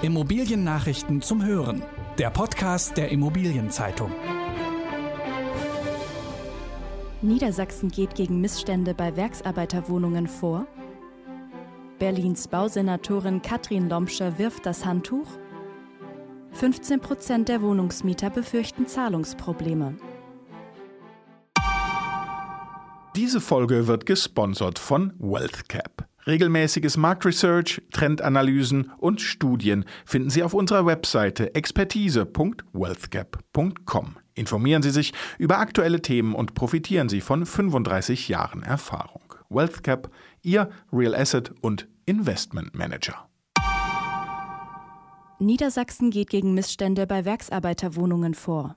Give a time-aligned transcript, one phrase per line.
[0.00, 1.82] Immobiliennachrichten zum Hören.
[2.18, 4.12] Der Podcast der Immobilienzeitung.
[7.20, 10.68] Niedersachsen geht gegen Missstände bei Werksarbeiterwohnungen vor.
[11.98, 15.26] Berlins Bausenatorin Katrin Lomscher wirft das Handtuch.
[16.52, 19.96] 15 Prozent der Wohnungsmieter befürchten Zahlungsprobleme.
[23.16, 26.07] Diese Folge wird gesponsert von WealthCap.
[26.28, 34.16] Regelmäßiges Marktresearch, Trendanalysen und Studien finden Sie auf unserer Webseite expertise.wealthgap.com.
[34.34, 39.22] Informieren Sie sich über aktuelle Themen und profitieren Sie von 35 Jahren Erfahrung.
[39.48, 40.10] WealthCap,
[40.42, 43.26] Ihr Real Asset und Investment Manager.
[45.38, 48.76] Niedersachsen geht gegen Missstände bei Werksarbeiterwohnungen vor.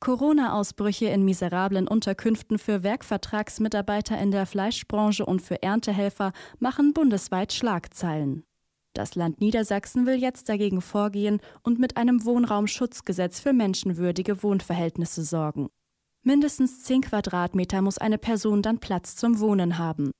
[0.00, 8.44] Corona-Ausbrüche in miserablen Unterkünften für Werkvertragsmitarbeiter in der Fleischbranche und für Erntehelfer machen bundesweit Schlagzeilen.
[8.92, 15.68] Das Land Niedersachsen will jetzt dagegen vorgehen und mit einem Wohnraumschutzgesetz für menschenwürdige Wohnverhältnisse sorgen.
[16.22, 20.12] Mindestens 10 Quadratmeter muss eine Person dann Platz zum Wohnen haben.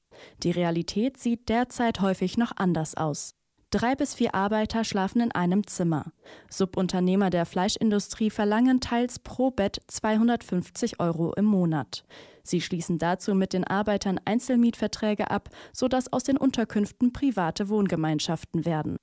[0.43, 3.33] Die Realität sieht derzeit häufig noch anders aus.
[3.71, 6.13] Drei bis vier Arbeiter schlafen in einem Zimmer.
[6.49, 12.05] Subunternehmer der Fleischindustrie verlangen teils pro Bett 250 Euro im Monat.
[12.45, 18.99] Sie schließen dazu mit den Arbeitern Einzelmietverträge ab, sodass aus den Unterkünften private Wohngemeinschaften werden.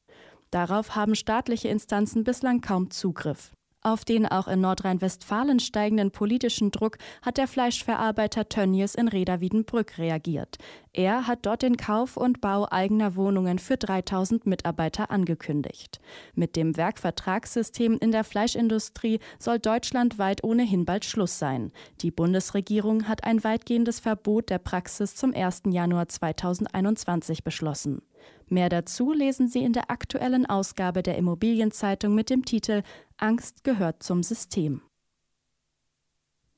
[0.50, 3.52] Darauf haben staatliche Instanzen bislang kaum Zugriff.
[3.86, 10.58] Auf den auch in Nordrhein-Westfalen steigenden politischen Druck hat der Fleischverarbeiter Tönnies in Reda-Wiedenbrück reagiert.
[10.94, 16.00] Er hat dort den Kauf und Bau eigener Wohnungen für 3000 Mitarbeiter angekündigt.
[16.34, 21.73] Mit dem Werkvertragssystem in der Fleischindustrie soll deutschlandweit ohnehin bald Schluss sein.
[22.00, 25.64] Die Bundesregierung hat ein weitgehendes Verbot der Praxis zum 1.
[25.67, 28.02] Januar 2021 beschlossen.
[28.50, 32.84] Mehr dazu lesen Sie in der aktuellen Ausgabe der Immobilienzeitung mit dem Titel
[33.24, 34.82] Angst gehört zum System.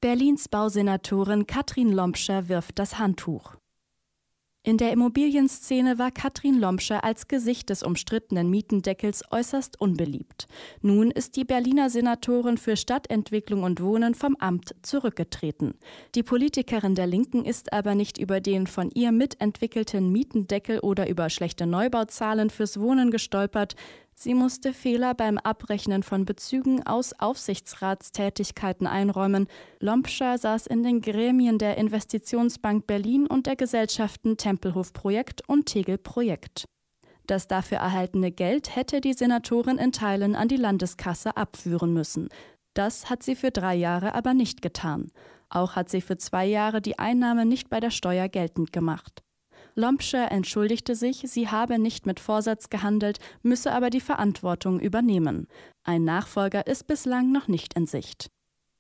[0.02, 3.56] Berlins Bausenatorin Katrin Lompscher wirft das Handtuch.
[4.64, 10.48] In der Immobilienszene war Katrin Lomscher als Gesicht des umstrittenen Mietendeckels äußerst unbeliebt.
[10.82, 15.76] Nun ist die Berliner Senatorin für Stadtentwicklung und Wohnen vom Amt zurückgetreten.
[16.16, 21.30] Die Politikerin der Linken ist aber nicht über den von ihr mitentwickelten Mietendeckel oder über
[21.30, 23.76] schlechte Neubauzahlen fürs Wohnen gestolpert.
[24.18, 29.48] Sie musste Fehler beim Abrechnen von Bezügen aus Aufsichtsratstätigkeiten einräumen.
[29.82, 35.98] Lompscher saß in den Gremien der Investitionsbank Berlin und der Gesellschaften Tempelhof Projekt und Tegel
[35.98, 36.64] Projekt.
[37.28, 42.30] Das dafür erhaltene Geld hätte die Senatorin in Teilen an die Landeskasse abführen müssen.
[42.74, 45.12] Das hat sie für drei Jahre aber nicht getan.
[45.50, 49.25] Auch hat sie für zwei Jahre die Einnahme nicht bei der Steuer geltend gemacht.
[49.76, 55.48] Lompscher entschuldigte sich, sie habe nicht mit Vorsatz gehandelt, müsse aber die Verantwortung übernehmen.
[55.84, 58.32] Ein Nachfolger ist bislang noch nicht in Sicht.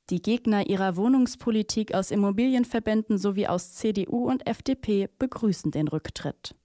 [0.09, 6.55] Die Gegner ihrer Wohnungspolitik aus Immobilienverbänden sowie aus CDU und FDP begrüßen den Rücktritt.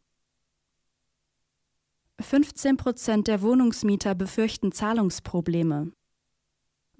[2.20, 5.90] 15 Prozent der Wohnungsmieter befürchten Zahlungsprobleme.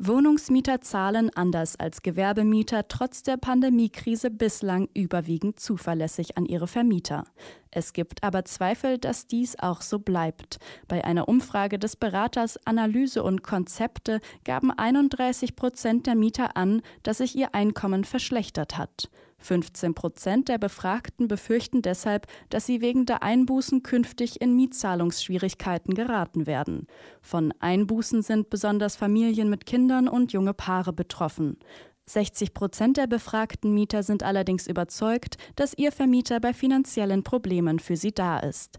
[0.02, 7.24] Wohnungsmieter zahlen anders als Gewerbemieter trotz der Pandemiekrise bislang überwiegend zuverlässig an ihre Vermieter.
[7.70, 10.58] Es gibt aber Zweifel, dass dies auch so bleibt.
[10.88, 17.18] Bei einer Umfrage des Beraters Analyse und Konzepte gaben 31 Prozent der Mieter an, dass
[17.18, 19.10] sich ihr Einkommen verschlechtert hat.
[19.40, 26.46] 15 Prozent der Befragten befürchten deshalb, dass sie wegen der Einbußen künftig in Mietzahlungsschwierigkeiten geraten
[26.46, 26.86] werden.
[27.22, 31.58] Von Einbußen sind besonders Familien mit Kindern und junge Paare betroffen.
[32.06, 37.96] 60 Prozent der befragten Mieter sind allerdings überzeugt, dass ihr Vermieter bei finanziellen Problemen für
[37.96, 38.78] sie da ist.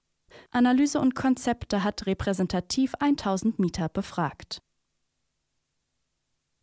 [0.52, 4.62] Analyse und Konzepte hat repräsentativ 1000 Mieter befragt.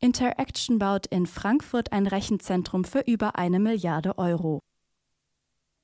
[0.01, 4.61] Interaction baut in Frankfurt ein Rechenzentrum für über eine Milliarde Euro.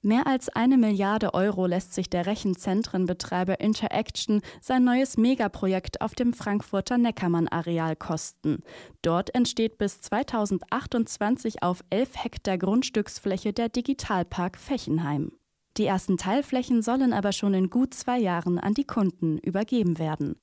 [0.02, 6.32] Mehr als eine Milliarde Euro lässt sich der Rechenzentrenbetreiber Interaction sein neues Megaprojekt auf dem
[6.32, 8.62] Frankfurter Neckermann-Areal kosten.
[9.02, 15.32] Dort entsteht bis 2028 auf 11 Hektar Grundstücksfläche der Digitalpark Fechenheim.
[15.76, 20.36] Die ersten Teilflächen sollen aber schon in gut zwei Jahren an die Kunden übergeben werden.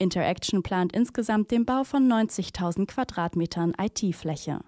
[0.00, 4.60] Interaction plant insgesamt den Bau von 90.000 Quadratmetern IT-Fläche.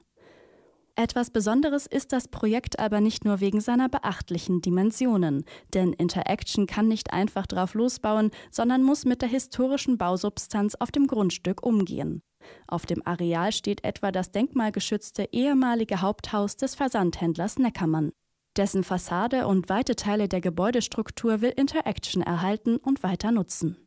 [0.95, 6.87] Etwas Besonderes ist das Projekt aber nicht nur wegen seiner beachtlichen Dimensionen, denn Interaction kann
[6.87, 12.21] nicht einfach drauf losbauen, sondern muss mit der historischen Bausubstanz auf dem Grundstück umgehen.
[12.67, 18.13] Auf dem Areal steht etwa das denkmalgeschützte ehemalige Haupthaus des Versandhändlers Neckermann.
[18.59, 23.79] Dessen Fassade und weite Teile der Gebäudestruktur will Interaction erhalten und weiter nutzen.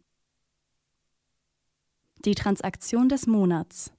[2.26, 3.94] Die Transaktion des Monats.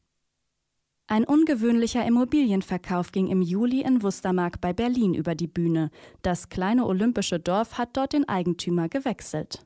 [1.06, 5.90] Ein ungewöhnlicher Immobilienverkauf ging im Juli in Wustermark bei Berlin über die Bühne.
[6.22, 9.64] Das kleine olympische Dorf hat dort den Eigentümer gewechselt.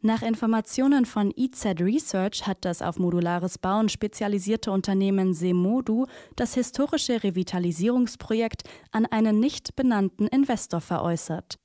[0.00, 7.22] Nach Informationen von EZ Research hat das auf modulares Bauen spezialisierte Unternehmen Semodu das historische
[7.24, 11.58] Revitalisierungsprojekt an einen nicht benannten Investor veräußert.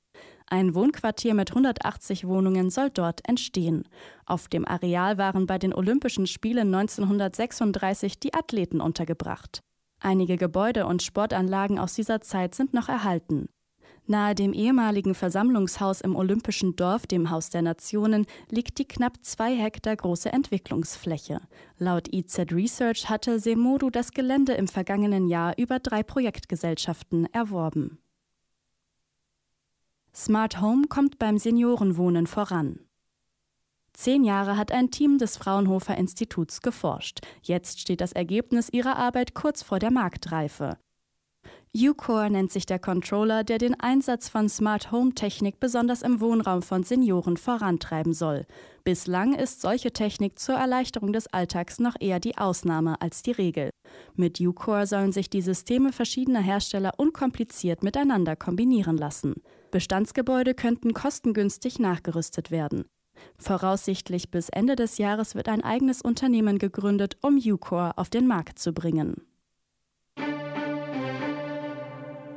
[0.46, 3.88] Ein Wohnquartier mit 180 Wohnungen soll dort entstehen.
[4.26, 9.60] Auf dem Areal waren bei den Olympischen Spielen 1936 die Athleten untergebracht.
[10.00, 13.48] Einige Gebäude und Sportanlagen aus dieser Zeit sind noch erhalten.
[14.06, 19.54] Nahe dem ehemaligen Versammlungshaus im Olympischen Dorf, dem Haus der Nationen, liegt die knapp zwei
[19.54, 21.40] Hektar große Entwicklungsfläche.
[21.78, 28.01] Laut IZ Research hatte Semodu das Gelände im vergangenen Jahr über drei Projektgesellschaften erworben.
[30.14, 32.80] Smart Home kommt beim Seniorenwohnen voran.
[33.94, 37.20] Zehn Jahre hat ein Team des Fraunhofer Instituts geforscht.
[37.42, 40.78] Jetzt steht das Ergebnis ihrer Arbeit kurz vor der Marktreife.
[41.74, 46.60] Ucore nennt sich der Controller, der den Einsatz von Smart Home Technik besonders im Wohnraum
[46.60, 48.44] von Senioren vorantreiben soll.
[48.84, 53.70] Bislang ist solche Technik zur Erleichterung des Alltags noch eher die Ausnahme als die Regel.
[54.16, 59.36] Mit Ucore sollen sich die Systeme verschiedener Hersteller unkompliziert miteinander kombinieren lassen.
[59.70, 62.84] Bestandsgebäude könnten kostengünstig nachgerüstet werden.
[63.38, 68.58] Voraussichtlich bis Ende des Jahres wird ein eigenes Unternehmen gegründet, um Ucore auf den Markt
[68.58, 69.22] zu bringen.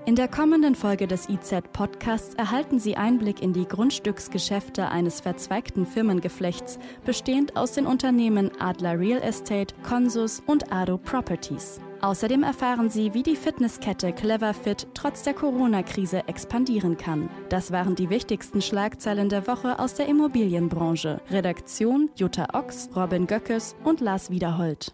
[0.08, 5.88] In der kommenden Folge des IZ Podcasts erhalten Sie Einblick in die Grundstücksgeschäfte eines verzweigten
[5.88, 11.82] Firmengeflechts, bestehend aus den Unternehmen Adler Real Estate, Consus und Ado Properties.
[12.02, 17.28] Außerdem erfahren Sie, wie die Fitnesskette Cleverfit trotz der Corona-Krise expandieren kann.
[17.50, 21.20] Das waren die wichtigsten Schlagzeilen der Woche aus der Immobilienbranche.
[21.32, 24.94] Redaktion Jutta Ochs, Robin Göckes und Lars Wiederhold.